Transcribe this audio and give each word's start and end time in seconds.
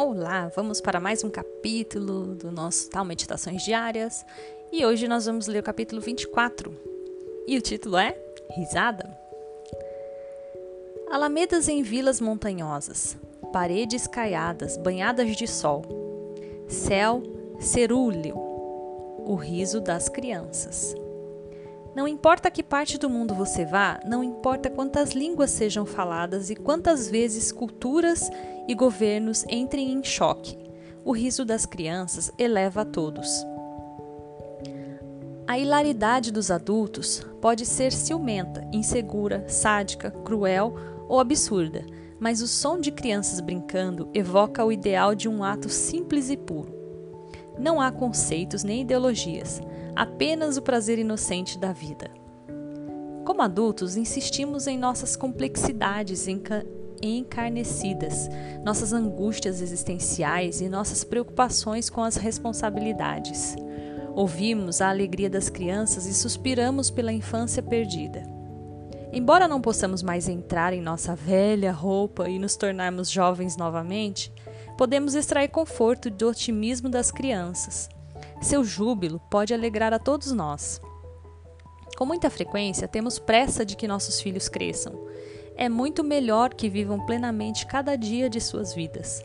Olá, 0.00 0.48
vamos 0.54 0.80
para 0.80 1.00
mais 1.00 1.24
um 1.24 1.28
capítulo 1.28 2.32
do 2.36 2.52
nosso 2.52 2.88
Tal 2.88 3.04
Meditações 3.04 3.64
Diárias 3.64 4.24
e 4.70 4.86
hoje 4.86 5.08
nós 5.08 5.26
vamos 5.26 5.48
ler 5.48 5.58
o 5.58 5.62
capítulo 5.64 6.00
24 6.00 6.72
e 7.48 7.58
o 7.58 7.60
título 7.60 7.96
é 7.96 8.16
Risada. 8.56 9.18
Alamedas 11.10 11.66
em 11.66 11.82
vilas 11.82 12.20
montanhosas, 12.20 13.16
paredes 13.52 14.06
caiadas, 14.06 14.76
banhadas 14.76 15.34
de 15.34 15.48
sol, 15.48 15.82
céu 16.68 17.20
cerúleo, 17.58 18.36
o 18.36 19.34
riso 19.34 19.80
das 19.80 20.08
crianças. 20.08 20.94
Não 21.98 22.06
importa 22.06 22.48
que 22.48 22.62
parte 22.62 22.96
do 22.96 23.10
mundo 23.10 23.34
você 23.34 23.64
vá, 23.64 23.98
não 24.06 24.22
importa 24.22 24.70
quantas 24.70 25.14
línguas 25.14 25.50
sejam 25.50 25.84
faladas 25.84 26.48
e 26.48 26.54
quantas 26.54 27.10
vezes 27.10 27.50
culturas 27.50 28.30
e 28.68 28.74
governos 28.76 29.44
entrem 29.48 29.90
em 29.90 30.04
choque, 30.04 30.56
o 31.04 31.10
riso 31.10 31.44
das 31.44 31.66
crianças 31.66 32.30
eleva 32.38 32.82
a 32.82 32.84
todos. 32.84 33.44
A 35.44 35.58
hilaridade 35.58 36.30
dos 36.30 36.52
adultos 36.52 37.26
pode 37.40 37.66
ser 37.66 37.90
ciumenta, 37.90 38.64
insegura, 38.72 39.44
sádica, 39.48 40.12
cruel 40.24 40.76
ou 41.08 41.18
absurda, 41.18 41.84
mas 42.20 42.40
o 42.40 42.46
som 42.46 42.78
de 42.78 42.92
crianças 42.92 43.40
brincando 43.40 44.08
evoca 44.14 44.64
o 44.64 44.70
ideal 44.70 45.16
de 45.16 45.28
um 45.28 45.42
ato 45.42 45.68
simples 45.68 46.30
e 46.30 46.36
puro. 46.36 46.77
Não 47.58 47.80
há 47.80 47.90
conceitos 47.90 48.62
nem 48.62 48.82
ideologias, 48.82 49.60
apenas 49.96 50.56
o 50.56 50.62
prazer 50.62 50.98
inocente 50.98 51.58
da 51.58 51.72
vida. 51.72 52.10
Como 53.24 53.42
adultos, 53.42 53.96
insistimos 53.96 54.66
em 54.66 54.78
nossas 54.78 55.16
complexidades 55.16 56.26
encarnecidas, 57.02 58.28
nossas 58.64 58.92
angústias 58.92 59.60
existenciais 59.60 60.60
e 60.60 60.68
nossas 60.68 61.04
preocupações 61.04 61.90
com 61.90 62.02
as 62.02 62.16
responsabilidades. 62.16 63.54
Ouvimos 64.14 64.80
a 64.80 64.88
alegria 64.88 65.28
das 65.28 65.48
crianças 65.48 66.06
e 66.06 66.14
suspiramos 66.14 66.90
pela 66.90 67.12
infância 67.12 67.62
perdida. 67.62 68.22
Embora 69.12 69.48
não 69.48 69.60
possamos 69.60 70.02
mais 70.02 70.28
entrar 70.28 70.72
em 70.72 70.82
nossa 70.82 71.14
velha 71.14 71.72
roupa 71.72 72.28
e 72.28 72.38
nos 72.38 72.56
tornarmos 72.56 73.10
jovens 73.10 73.56
novamente, 73.56 74.32
podemos 74.78 75.14
extrair 75.14 75.48
conforto 75.48 76.08
do 76.08 76.28
otimismo 76.28 76.88
das 76.88 77.10
crianças 77.10 77.90
seu 78.40 78.62
júbilo 78.62 79.20
pode 79.30 79.52
alegrar 79.52 79.92
a 79.92 79.98
todos 79.98 80.30
nós. 80.32 80.80
Com 81.96 82.06
muita 82.06 82.30
frequência, 82.30 82.86
temos 82.86 83.18
pressa 83.18 83.64
de 83.64 83.76
que 83.76 83.88
nossos 83.88 84.20
filhos 84.20 84.48
cresçam. 84.48 84.92
É 85.56 85.68
muito 85.68 86.04
melhor 86.04 86.54
que 86.54 86.68
vivam 86.68 87.04
plenamente 87.04 87.66
cada 87.66 87.96
dia 87.96 88.30
de 88.30 88.40
suas 88.40 88.72
vidas. 88.72 89.24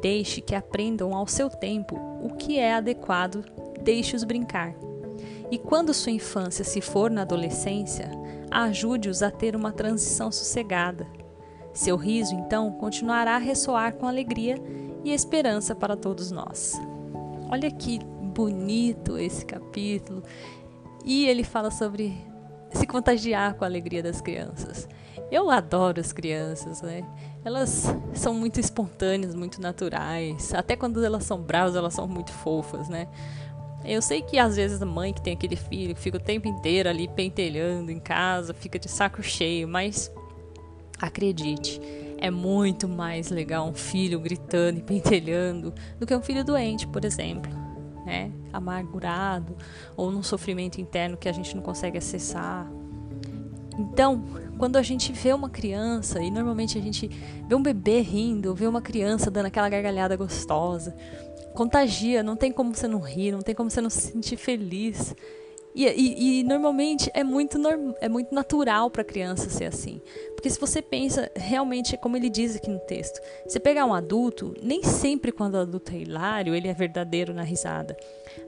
Deixe 0.00 0.40
que 0.40 0.54
aprendam 0.54 1.14
ao 1.14 1.26
seu 1.26 1.50
tempo 1.50 1.96
o 2.22 2.34
que 2.36 2.58
é 2.58 2.74
adequado, 2.74 3.44
deixe-os 3.82 4.24
brincar. 4.24 4.74
E 5.50 5.58
quando 5.58 5.92
sua 5.92 6.12
infância 6.12 6.64
se 6.64 6.80
for 6.80 7.10
na 7.10 7.22
adolescência, 7.22 8.10
ajude-os 8.50 9.22
a 9.22 9.30
ter 9.30 9.54
uma 9.54 9.72
transição 9.72 10.32
sossegada. 10.32 11.06
Seu 11.72 11.96
riso, 11.96 12.34
então, 12.34 12.70
continuará 12.72 13.36
a 13.36 13.38
ressoar 13.38 13.94
com 13.94 14.06
alegria 14.06 14.56
e 15.04 15.12
esperança 15.12 15.74
para 15.74 15.96
todos 15.96 16.30
nós. 16.30 16.80
Olha 17.50 17.70
que 17.70 17.98
bonito 17.98 19.18
esse 19.18 19.44
capítulo. 19.44 20.22
E 21.04 21.26
ele 21.26 21.44
fala 21.44 21.70
sobre 21.70 22.16
se 22.72 22.86
contagiar 22.86 23.54
com 23.54 23.64
a 23.64 23.66
alegria 23.66 24.02
das 24.02 24.20
crianças. 24.20 24.88
Eu 25.30 25.50
adoro 25.50 26.00
as 26.00 26.12
crianças, 26.12 26.82
né? 26.82 27.04
Elas 27.44 27.86
são 28.14 28.34
muito 28.34 28.58
espontâneas, 28.58 29.34
muito 29.34 29.60
naturais. 29.60 30.52
Até 30.54 30.76
quando 30.76 31.04
elas 31.04 31.24
são 31.24 31.40
bravas, 31.40 31.76
elas 31.76 31.94
são 31.94 32.06
muito 32.06 32.32
fofas, 32.32 32.88
né? 32.88 33.06
Eu 33.84 34.02
sei 34.02 34.22
que 34.22 34.38
às 34.38 34.56
vezes 34.56 34.82
a 34.82 34.86
mãe 34.86 35.12
que 35.12 35.22
tem 35.22 35.32
aquele 35.32 35.56
filho 35.56 35.96
fica 35.96 36.18
o 36.18 36.20
tempo 36.20 36.46
inteiro 36.46 36.88
ali 36.88 37.08
pentelhando 37.08 37.90
em 37.90 37.98
casa, 37.98 38.52
fica 38.52 38.78
de 38.78 38.90
saco 38.90 39.22
cheio, 39.22 39.66
mas 39.66 40.12
acredite, 41.00 41.80
é 42.18 42.30
muito 42.30 42.88
mais 42.88 43.30
legal 43.30 43.68
um 43.68 43.74
filho 43.74 44.20
gritando 44.20 44.78
e 44.78 44.82
pentelhando 44.82 45.72
do 45.98 46.06
que 46.06 46.14
um 46.14 46.22
filho 46.22 46.44
doente, 46.44 46.86
por 46.86 47.04
exemplo 47.04 47.70
né, 48.04 48.32
amargurado 48.52 49.56
ou 49.96 50.10
num 50.10 50.22
sofrimento 50.22 50.80
interno 50.80 51.16
que 51.16 51.28
a 51.28 51.32
gente 51.32 51.54
não 51.54 51.62
consegue 51.62 51.98
acessar. 51.98 52.70
Então, 53.78 54.24
quando 54.58 54.76
a 54.76 54.82
gente 54.82 55.12
vê 55.12 55.32
uma 55.32 55.48
criança, 55.48 56.20
e 56.20 56.30
normalmente 56.30 56.76
a 56.76 56.82
gente 56.82 57.08
vê 57.48 57.54
um 57.54 57.62
bebê 57.62 58.00
rindo, 58.00 58.54
vê 58.54 58.66
uma 58.66 58.82
criança 58.82 59.30
dando 59.30 59.46
aquela 59.46 59.68
gargalhada 59.68 60.16
gostosa, 60.16 60.94
contagia, 61.54 62.22
não 62.22 62.36
tem 62.36 62.52
como 62.52 62.74
você 62.74 62.86
não 62.86 63.00
rir, 63.00 63.32
não 63.32 63.40
tem 63.40 63.54
como 63.54 63.70
você 63.70 63.80
não 63.80 63.90
se 63.90 64.12
sentir 64.12 64.36
feliz. 64.36 65.14
E, 65.74 65.86
e, 65.86 66.40
e, 66.40 66.44
normalmente 66.44 67.10
é 67.14 67.22
muito, 67.22 67.58
norm, 67.58 67.92
é 68.00 68.08
muito 68.08 68.34
natural 68.34 68.90
para 68.90 69.02
a 69.02 69.04
criança 69.04 69.48
ser 69.48 69.66
assim. 69.66 70.00
Porque 70.34 70.50
se 70.50 70.58
você 70.58 70.82
pensa, 70.82 71.30
realmente, 71.36 71.94
é 71.94 71.98
como 71.98 72.16
ele 72.16 72.28
diz 72.28 72.56
aqui 72.56 72.68
no 72.68 72.80
texto, 72.80 73.20
você 73.46 73.60
pegar 73.60 73.86
um 73.86 73.94
adulto, 73.94 74.54
nem 74.62 74.82
sempre 74.82 75.30
quando 75.30 75.54
o 75.54 75.58
adulto 75.58 75.92
é 75.92 75.98
hilário, 75.98 76.54
ele 76.54 76.68
é 76.68 76.74
verdadeiro 76.74 77.32
na 77.32 77.42
risada. 77.42 77.96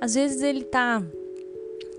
Às 0.00 0.15
vezes 0.15 0.43
ele 0.43 0.62
está 0.62 1.03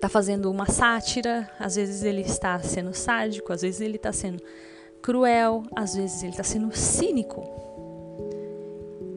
tá 0.01 0.09
fazendo 0.09 0.51
uma 0.51 0.65
sátira, 0.65 1.49
às 1.57 1.75
vezes 1.75 2.03
ele 2.03 2.21
está 2.21 2.59
sendo 2.59 2.93
sádico, 2.93 3.53
às 3.53 3.61
vezes 3.61 3.79
ele 3.79 3.95
está 3.95 4.11
sendo 4.11 4.43
cruel, 5.01 5.63
às 5.73 5.95
vezes 5.95 6.21
ele 6.21 6.31
está 6.31 6.43
sendo 6.43 6.75
cínico. 6.75 7.41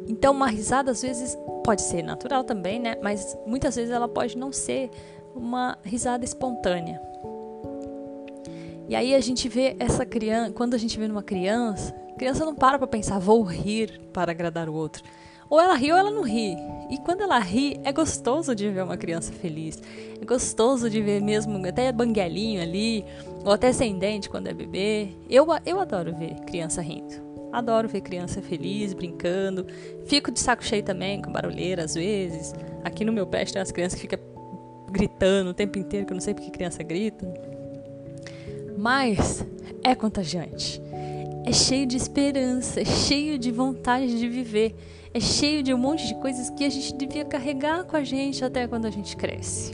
Então, 0.08 0.32
uma 0.32 0.46
risada 0.46 0.92
às 0.92 1.02
vezes 1.02 1.36
pode 1.64 1.82
ser 1.82 2.02
natural 2.02 2.44
também, 2.44 2.78
né? 2.78 2.96
Mas 3.02 3.36
muitas 3.44 3.74
vezes 3.74 3.90
ela 3.90 4.06
pode 4.06 4.38
não 4.38 4.52
ser 4.52 4.88
uma 5.36 5.78
risada 5.84 6.24
espontânea. 6.24 7.00
E 8.88 8.94
aí 8.94 9.14
a 9.14 9.20
gente 9.20 9.48
vê 9.48 9.76
essa 9.78 10.06
criança, 10.06 10.52
quando 10.52 10.74
a 10.74 10.78
gente 10.78 10.98
vê 10.98 11.08
numa 11.08 11.22
criança, 11.22 11.94
a 12.10 12.18
criança 12.18 12.44
não 12.44 12.54
para 12.54 12.78
para 12.78 12.86
pensar, 12.86 13.18
vou 13.18 13.42
rir 13.42 14.00
para 14.12 14.30
agradar 14.30 14.68
o 14.68 14.74
outro. 14.74 15.02
Ou 15.48 15.60
ela 15.60 15.74
ri 15.74 15.92
ou 15.92 15.98
ela 15.98 16.10
não 16.10 16.22
ri. 16.22 16.56
E 16.90 16.98
quando 16.98 17.20
ela 17.20 17.38
ri, 17.38 17.80
é 17.84 17.92
gostoso 17.92 18.54
de 18.54 18.68
ver 18.68 18.82
uma 18.82 18.96
criança 18.96 19.32
feliz. 19.32 19.80
É 20.20 20.24
gostoso 20.24 20.90
de 20.90 21.00
ver 21.00 21.20
mesmo 21.20 21.64
até 21.66 21.90
banguelinho 21.92 22.60
ali, 22.60 23.04
ou 23.44 23.52
até 23.52 23.72
sem 23.72 23.98
dente 23.98 24.28
quando 24.28 24.48
é 24.48 24.54
bebê. 24.54 25.10
Eu, 25.28 25.46
eu 25.64 25.80
adoro 25.80 26.14
ver 26.16 26.34
criança 26.46 26.80
rindo. 26.80 27.26
Adoro 27.52 27.88
ver 27.88 28.00
criança 28.00 28.42
feliz, 28.42 28.92
brincando. 28.92 29.66
Fico 30.06 30.30
de 30.30 30.40
saco 30.40 30.64
cheio 30.64 30.82
também, 30.82 31.22
com 31.22 31.30
barulheira 31.30 31.84
às 31.84 31.94
vezes. 31.94 32.52
Aqui 32.84 33.04
no 33.04 33.12
meu 33.12 33.26
pé 33.26 33.44
tem 33.44 33.62
as 33.62 33.70
crianças 33.70 34.00
que 34.00 34.08
ficam 34.08 34.35
gritando 34.90 35.50
o 35.50 35.54
tempo 35.54 35.78
inteiro, 35.78 36.06
que 36.06 36.12
eu 36.12 36.16
não 36.16 36.20
sei 36.20 36.34
porque 36.34 36.50
criança 36.50 36.82
grita. 36.82 37.26
Mas 38.76 39.44
é 39.82 39.94
contagiante. 39.94 40.82
É 41.44 41.52
cheio 41.52 41.86
de 41.86 41.96
esperança, 41.96 42.80
é 42.80 42.84
cheio 42.84 43.38
de 43.38 43.52
vontade 43.52 44.18
de 44.18 44.28
viver, 44.28 44.74
é 45.14 45.20
cheio 45.20 45.62
de 45.62 45.72
um 45.72 45.78
monte 45.78 46.06
de 46.06 46.14
coisas 46.16 46.50
que 46.50 46.64
a 46.64 46.68
gente 46.68 46.92
devia 46.94 47.24
carregar 47.24 47.84
com 47.84 47.96
a 47.96 48.02
gente 48.02 48.44
até 48.44 48.66
quando 48.66 48.86
a 48.86 48.90
gente 48.90 49.16
cresce. 49.16 49.72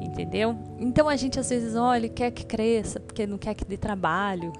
Entendeu? 0.00 0.56
Então 0.78 1.08
a 1.08 1.16
gente 1.16 1.40
às 1.40 1.50
vezes 1.50 1.74
olha, 1.74 2.08
quer 2.08 2.30
que 2.30 2.46
cresça, 2.46 3.00
porque 3.00 3.26
não 3.26 3.36
quer 3.36 3.54
que 3.54 3.64
dê 3.64 3.76
trabalho. 3.76 4.52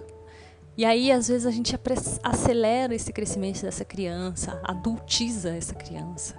E 0.77 0.85
aí 0.85 1.13
às 1.13 1.29
vezes 1.29 1.47
a 1.47 1.53
gente 1.53 1.79
acelera 2.25 2.93
esse 2.93 3.13
crescimento 3.13 3.63
dessa 3.63 3.85
criança, 3.85 4.61
adultiza 4.65 5.51
essa 5.51 5.75
criança 5.75 6.35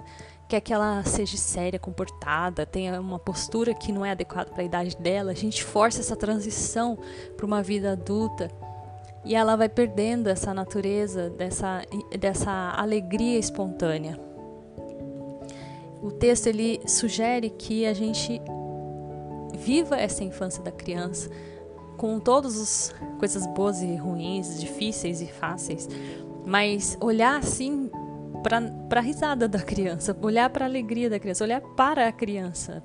quer 0.48 0.60
que 0.60 0.72
ela 0.72 1.02
seja 1.04 1.36
séria, 1.36 1.78
comportada, 1.78 2.64
tenha 2.64 3.00
uma 3.00 3.18
postura 3.18 3.74
que 3.74 3.90
não 3.90 4.04
é 4.04 4.12
adequada 4.12 4.50
para 4.50 4.62
a 4.62 4.64
idade 4.64 4.96
dela, 4.96 5.32
a 5.32 5.34
gente 5.34 5.64
força 5.64 6.00
essa 6.00 6.14
transição 6.14 6.98
para 7.36 7.46
uma 7.46 7.62
vida 7.62 7.92
adulta 7.92 8.50
e 9.24 9.34
ela 9.34 9.56
vai 9.56 9.68
perdendo 9.68 10.28
essa 10.28 10.54
natureza, 10.54 11.30
dessa, 11.30 11.82
dessa 12.18 12.74
alegria 12.76 13.38
espontânea. 13.38 14.18
O 16.00 16.12
texto 16.12 16.46
ele 16.46 16.80
sugere 16.86 17.50
que 17.50 17.84
a 17.84 17.92
gente 17.92 18.40
viva 19.54 19.96
essa 19.96 20.22
infância 20.22 20.62
da 20.62 20.70
criança 20.70 21.28
com 21.96 22.20
todas 22.20 22.60
as 22.60 22.94
coisas 23.18 23.44
boas 23.48 23.82
e 23.82 23.96
ruins, 23.96 24.60
difíceis 24.60 25.20
e 25.20 25.26
fáceis, 25.26 25.88
mas 26.44 26.96
olhar 27.00 27.38
assim 27.38 27.85
para 28.88 29.00
a 29.00 29.02
risada 29.02 29.48
da 29.48 29.58
criança, 29.58 30.16
olhar 30.22 30.48
para 30.50 30.64
a 30.64 30.68
alegria 30.68 31.10
da 31.10 31.18
criança, 31.18 31.42
olhar 31.42 31.60
para 31.60 32.06
a 32.06 32.12
criança 32.12 32.82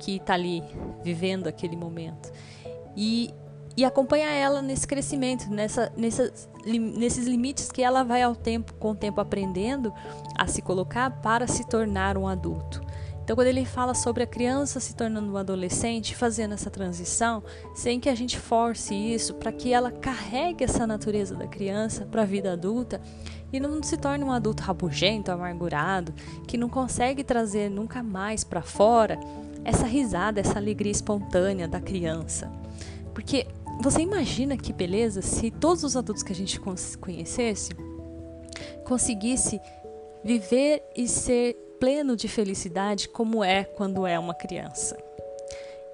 que 0.00 0.16
está 0.16 0.34
ali 0.34 0.64
vivendo 1.04 1.46
aquele 1.46 1.76
momento 1.76 2.32
e, 2.96 3.32
e 3.76 3.84
acompanhar 3.84 4.32
ela 4.32 4.60
nesse 4.60 4.84
crescimento, 4.84 5.48
nessa, 5.48 5.92
nessa, 5.96 6.32
nesses 6.66 7.24
limites 7.26 7.70
que 7.70 7.82
ela 7.82 8.02
vai 8.02 8.22
ao 8.22 8.34
tempo, 8.34 8.74
com 8.74 8.90
o 8.90 8.94
tempo 8.96 9.20
aprendendo 9.20 9.94
a 10.36 10.48
se 10.48 10.60
colocar 10.60 11.08
para 11.22 11.46
se 11.46 11.64
tornar 11.68 12.18
um 12.18 12.26
adulto. 12.26 12.82
Então, 13.22 13.36
quando 13.36 13.46
ele 13.46 13.64
fala 13.64 13.94
sobre 13.94 14.22
a 14.22 14.26
criança 14.26 14.80
se 14.80 14.94
tornando 14.94 15.32
um 15.32 15.36
adolescente, 15.38 16.14
fazendo 16.14 16.52
essa 16.52 16.68
transição, 16.68 17.42
sem 17.74 17.98
que 17.98 18.10
a 18.10 18.14
gente 18.14 18.38
force 18.38 18.94
isso, 18.94 19.32
para 19.34 19.50
que 19.50 19.72
ela 19.72 19.90
carregue 19.90 20.64
essa 20.64 20.86
natureza 20.86 21.34
da 21.34 21.46
criança 21.46 22.04
para 22.04 22.20
a 22.20 22.26
vida 22.26 22.52
adulta 22.52 23.00
e 23.56 23.60
não 23.60 23.80
se 23.82 23.96
torne 23.96 24.24
um 24.24 24.32
adulto 24.32 24.64
rabugento, 24.64 25.30
amargurado, 25.30 26.12
que 26.46 26.56
não 26.56 26.68
consegue 26.68 27.22
trazer 27.22 27.70
nunca 27.70 28.02
mais 28.02 28.42
para 28.42 28.62
fora 28.62 29.18
essa 29.64 29.86
risada, 29.86 30.40
essa 30.40 30.58
alegria 30.58 30.90
espontânea 30.90 31.68
da 31.68 31.80
criança. 31.80 32.50
Porque 33.14 33.46
você 33.80 34.00
imagina 34.00 34.56
que 34.56 34.72
beleza 34.72 35.22
se 35.22 35.52
todos 35.52 35.84
os 35.84 35.96
adultos 35.96 36.24
que 36.24 36.32
a 36.32 36.34
gente 36.34 36.60
conhecesse 37.00 37.70
conseguisse 38.84 39.60
viver 40.24 40.82
e 40.96 41.06
ser 41.06 41.54
pleno 41.78 42.16
de 42.16 42.26
felicidade 42.26 43.08
como 43.08 43.44
é 43.44 43.62
quando 43.62 44.04
é 44.04 44.18
uma 44.18 44.34
criança. 44.34 44.96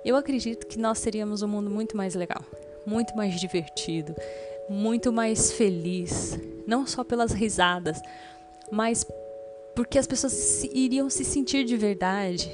Eu 0.02 0.16
acredito 0.16 0.66
que 0.66 0.78
nós 0.78 1.00
teríamos 1.00 1.42
um 1.42 1.48
mundo 1.48 1.68
muito 1.68 1.94
mais 1.94 2.14
legal, 2.14 2.42
muito 2.86 3.14
mais 3.14 3.38
divertido, 3.38 4.14
muito 4.68 5.12
mais 5.12 5.52
feliz, 5.52 6.38
não 6.70 6.86
só 6.86 7.02
pelas 7.02 7.32
risadas, 7.32 8.00
mas 8.70 9.04
porque 9.74 9.98
as 9.98 10.06
pessoas 10.06 10.62
iriam 10.72 11.10
se 11.10 11.24
sentir 11.24 11.64
de 11.64 11.76
verdade, 11.76 12.48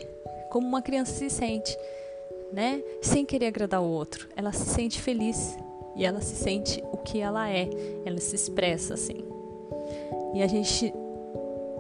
como 0.51 0.67
uma 0.67 0.81
criança 0.81 1.13
se 1.13 1.29
sente, 1.29 1.77
né? 2.51 2.83
Sem 3.03 3.27
querer 3.27 3.49
agradar 3.49 3.83
o 3.83 3.89
outro. 3.89 4.27
Ela 4.35 4.53
se 4.53 4.65
sente 4.65 5.03
feliz 5.03 5.59
e 5.95 6.07
ela 6.07 6.23
se 6.23 6.35
sente 6.35 6.83
o 6.93 6.97
que 6.97 7.21
ela 7.21 7.51
é, 7.51 7.69
ela 8.07 8.19
se 8.19 8.35
expressa 8.35 8.95
assim. 8.95 9.23
E 10.35 10.43
a 10.43 10.47
gente 10.47 10.93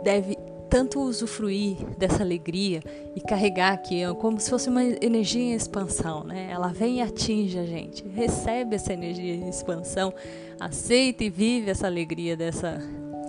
deve 0.02 0.36
tanto 0.76 1.00
usufruir 1.00 1.78
dessa 1.96 2.22
alegria 2.22 2.82
e 3.14 3.20
carregar 3.22 3.72
aqui 3.72 4.02
como 4.20 4.38
se 4.38 4.50
fosse 4.50 4.68
uma 4.68 4.84
energia 4.84 5.40
em 5.40 5.54
expansão, 5.54 6.22
né? 6.22 6.48
Ela 6.50 6.68
vem 6.68 6.98
e 6.98 7.00
atinge 7.00 7.58
a 7.58 7.64
gente, 7.64 8.06
recebe 8.08 8.76
essa 8.76 8.92
energia 8.92 9.34
em 9.36 9.48
expansão, 9.48 10.12
aceita 10.60 11.24
e 11.24 11.30
vive 11.30 11.70
essa 11.70 11.86
alegria 11.86 12.36
dessa 12.36 12.78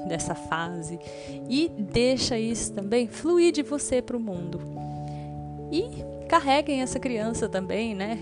dessa 0.10 0.36
fase 0.36 1.00
e 1.50 1.70
deixa 1.70 2.38
isso 2.38 2.74
também 2.74 3.08
fluir 3.08 3.54
de 3.54 3.64
você 3.64 4.02
para 4.02 4.18
o 4.18 4.20
mundo. 4.20 4.60
E 5.72 6.26
carreguem 6.28 6.82
essa 6.82 7.00
criança 7.00 7.48
também, 7.48 7.96
né? 7.96 8.20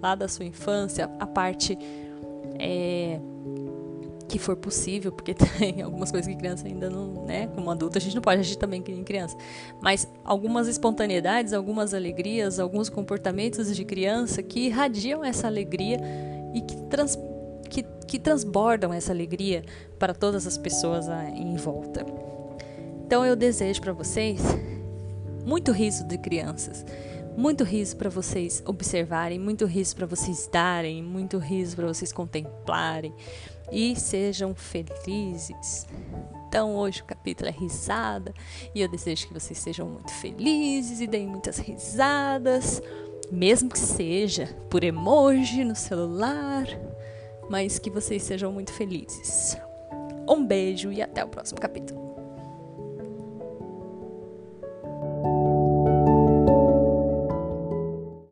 Lá 0.00 0.14
da 0.14 0.28
sua 0.28 0.44
infância, 0.44 1.10
a 1.18 1.26
parte 1.26 1.76
é, 2.60 3.18
que 4.28 4.38
for 4.38 4.54
possível, 4.54 5.10
porque 5.10 5.34
tem 5.58 5.82
algumas 5.82 6.10
coisas 6.10 6.30
que 6.30 6.38
criança 6.38 6.66
ainda 6.66 6.90
não, 6.90 7.24
né? 7.24 7.48
Como 7.54 7.70
adulto 7.70 7.98
a 7.98 8.00
gente 8.00 8.14
não 8.14 8.22
pode 8.22 8.40
agir 8.40 8.56
também 8.56 8.82
que 8.82 8.92
nem 8.92 9.02
criança. 9.02 9.36
Mas 9.80 10.06
algumas 10.24 10.68
espontaneidades, 10.68 11.52
algumas 11.52 11.94
alegrias, 11.94 12.60
alguns 12.60 12.88
comportamentos 12.88 13.74
de 13.74 13.84
criança 13.84 14.42
que 14.42 14.66
irradiam 14.66 15.24
essa 15.24 15.46
alegria 15.46 15.98
e 16.54 16.60
que, 16.60 16.76
trans, 16.82 17.18
que, 17.70 17.82
que 18.06 18.18
transbordam 18.18 18.92
essa 18.92 19.12
alegria 19.12 19.64
para 19.98 20.14
todas 20.14 20.46
as 20.46 20.58
pessoas 20.58 21.06
em 21.34 21.56
volta. 21.56 22.04
Então 23.06 23.24
eu 23.24 23.34
desejo 23.34 23.80
para 23.80 23.92
vocês 23.92 24.40
muito 25.44 25.72
riso 25.72 26.04
de 26.04 26.18
crianças 26.18 26.84
muito 27.38 27.62
riso 27.62 27.96
para 27.96 28.10
vocês 28.10 28.64
observarem, 28.66 29.38
muito 29.38 29.64
riso 29.64 29.94
para 29.94 30.06
vocês 30.06 30.50
darem, 30.52 31.00
muito 31.00 31.38
riso 31.38 31.76
para 31.76 31.86
vocês 31.86 32.12
contemplarem 32.12 33.14
e 33.70 33.94
sejam 33.94 34.56
felizes. 34.56 35.86
Então, 36.48 36.74
hoje 36.74 37.00
o 37.00 37.04
capítulo 37.04 37.48
é 37.48 37.52
risada 37.52 38.34
e 38.74 38.80
eu 38.80 38.88
desejo 38.88 39.28
que 39.28 39.34
vocês 39.34 39.56
sejam 39.56 39.86
muito 39.86 40.10
felizes 40.14 41.00
e 41.00 41.06
deem 41.06 41.28
muitas 41.28 41.58
risadas, 41.58 42.82
mesmo 43.30 43.68
que 43.68 43.78
seja 43.78 44.46
por 44.68 44.82
emoji 44.82 45.62
no 45.62 45.76
celular, 45.76 46.66
mas 47.48 47.78
que 47.78 47.88
vocês 47.88 48.24
sejam 48.24 48.50
muito 48.50 48.72
felizes. 48.72 49.56
Um 50.28 50.44
beijo 50.44 50.90
e 50.90 51.00
até 51.00 51.24
o 51.24 51.28
próximo 51.28 51.60
capítulo. 51.60 51.97